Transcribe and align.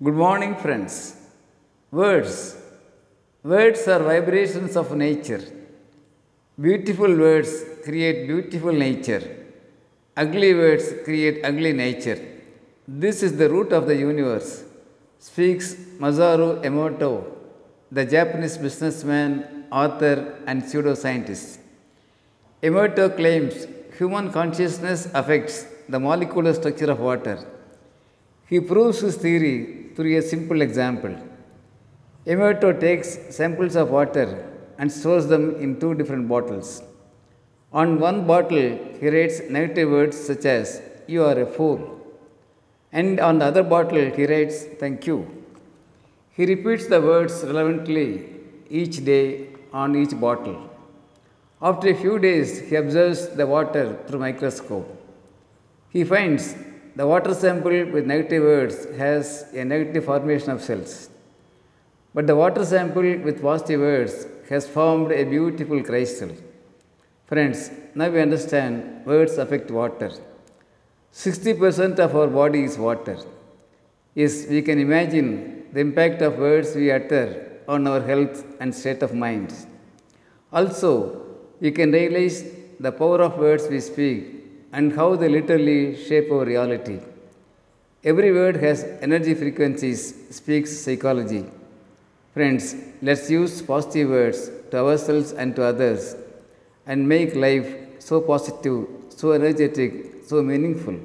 Good 0.00 0.14
morning, 0.14 0.54
friends. 0.54 1.16
Words. 1.90 2.56
Words 3.42 3.88
are 3.88 3.98
vibrations 3.98 4.76
of 4.76 4.94
nature. 4.96 5.42
Beautiful 6.66 7.16
words 7.16 7.64
create 7.82 8.28
beautiful 8.28 8.72
nature. 8.72 9.24
Ugly 10.16 10.54
words 10.54 10.86
create 11.02 11.44
ugly 11.44 11.72
nature. 11.72 12.18
This 12.86 13.24
is 13.24 13.36
the 13.36 13.50
root 13.50 13.72
of 13.72 13.88
the 13.88 13.96
universe, 13.96 14.62
speaks 15.18 15.74
Masaru 15.74 16.62
Emoto, 16.62 17.24
the 17.90 18.04
Japanese 18.04 18.56
businessman, 18.56 19.66
author, 19.72 20.38
and 20.46 20.62
pseudoscientist. 20.62 21.58
Emoto 22.62 23.16
claims 23.16 23.66
human 23.98 24.30
consciousness 24.30 25.10
affects 25.12 25.66
the 25.88 25.98
molecular 25.98 26.54
structure 26.54 26.92
of 26.92 27.00
water. 27.00 27.44
He 28.50 28.60
proves 28.60 29.00
his 29.00 29.16
theory 29.16 29.56
through 29.94 30.16
a 30.16 30.22
simple 30.22 30.60
example. 30.62 31.14
Emoto 32.26 32.68
takes 32.84 33.08
samples 33.36 33.74
of 33.76 33.90
water 33.90 34.26
and 34.78 34.90
stores 34.90 35.26
them 35.26 35.44
in 35.56 35.78
two 35.80 35.94
different 35.94 36.28
bottles. 36.28 36.82
On 37.72 37.98
one 38.00 38.26
bottle, 38.26 38.68
he 39.00 39.08
writes 39.14 39.40
negative 39.50 39.90
words 39.90 40.16
such 40.28 40.44
as, 40.46 40.80
You 41.06 41.24
are 41.24 41.38
a 41.38 41.46
fool. 41.46 41.78
And 42.90 43.20
on 43.20 43.38
the 43.38 43.46
other 43.46 43.62
bottle, 43.62 44.10
he 44.16 44.24
writes, 44.26 44.64
Thank 44.82 45.06
you. 45.06 45.18
He 46.30 46.46
repeats 46.46 46.86
the 46.86 47.02
words 47.02 47.42
relevantly 47.44 48.08
each 48.70 49.04
day 49.04 49.48
on 49.72 49.96
each 49.96 50.18
bottle. 50.18 50.70
After 51.60 51.88
a 51.88 51.94
few 51.94 52.18
days, 52.18 52.60
he 52.68 52.76
observes 52.76 53.28
the 53.28 53.46
water 53.46 53.98
through 54.06 54.20
microscope. 54.20 54.88
He 55.90 56.04
finds 56.04 56.54
the 56.98 57.06
water 57.06 57.32
sample 57.32 57.78
with 57.94 58.04
negative 58.12 58.42
words 58.42 58.76
has 58.96 59.26
a 59.54 59.64
negative 59.72 60.04
formation 60.04 60.50
of 60.50 60.60
cells. 60.60 61.10
But 62.12 62.26
the 62.26 62.34
water 62.34 62.64
sample 62.64 63.10
with 63.26 63.40
positive 63.40 63.80
words 63.80 64.26
has 64.48 64.66
formed 64.66 65.12
a 65.12 65.22
beautiful 65.22 65.80
crystal. 65.88 66.32
Friends, 67.26 67.70
now 67.94 68.08
we 68.08 68.20
understand 68.20 69.06
words 69.06 69.38
affect 69.38 69.70
water. 69.70 70.10
60% 71.12 72.00
of 72.00 72.16
our 72.16 72.26
body 72.26 72.64
is 72.64 72.76
water. 72.76 73.16
Yes, 74.16 74.46
we 74.48 74.60
can 74.62 74.80
imagine 74.80 75.28
the 75.72 75.80
impact 75.80 76.20
of 76.20 76.36
words 76.38 76.74
we 76.74 76.90
utter 76.90 77.60
on 77.68 77.86
our 77.86 78.00
health 78.00 78.44
and 78.58 78.74
state 78.74 79.02
of 79.04 79.14
mind. 79.14 79.54
Also, 80.52 81.22
we 81.60 81.70
can 81.70 81.92
realize 81.92 82.42
the 82.80 82.90
power 82.90 83.22
of 83.22 83.38
words 83.38 83.68
we 83.68 83.78
speak 83.78 84.37
and 84.72 84.92
how 84.92 85.16
they 85.16 85.28
literally 85.28 85.96
shape 86.06 86.30
our 86.30 86.44
reality. 86.44 87.00
Every 88.04 88.32
word 88.32 88.56
has 88.56 88.84
energy 89.00 89.34
frequencies, 89.34 90.00
speaks 90.30 90.76
psychology. 90.78 91.44
Friends, 92.34 92.76
let's 93.02 93.30
use 93.30 93.60
positive 93.62 94.10
words 94.10 94.50
to 94.70 94.78
ourselves 94.78 95.32
and 95.32 95.56
to 95.56 95.62
others 95.64 96.14
and 96.86 97.08
make 97.08 97.34
life 97.34 97.68
so 97.98 98.20
positive, 98.20 98.86
so 99.08 99.32
energetic, 99.32 100.24
so 100.26 100.42
meaningful. 100.42 100.98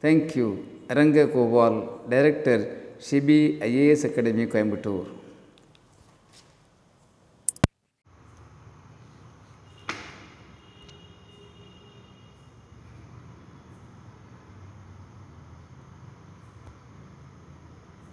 Thank 0.00 0.34
you. 0.36 0.66
Aranga 0.88 1.26
Koval, 1.32 2.08
Director, 2.10 2.58
Shibi 2.98 3.58
IAS 3.60 4.04
Academy, 4.04 4.46
Coimbatore. 4.46 5.06